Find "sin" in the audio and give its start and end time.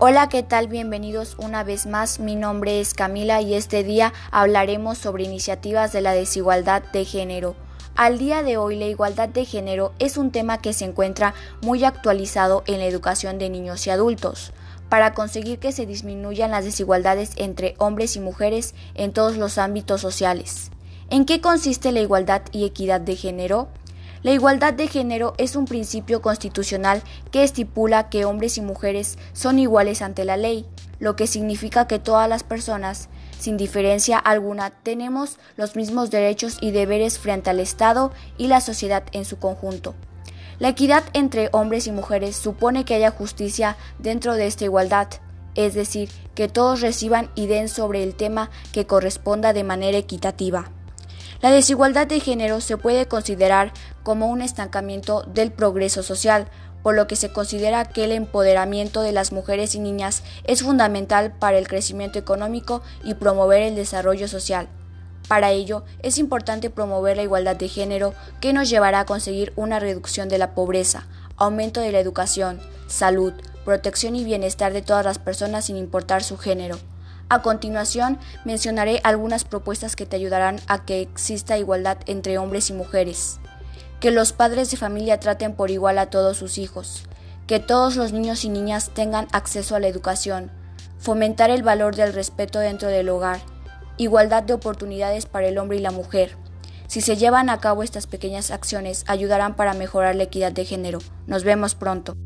33.38-33.56, 75.66-75.76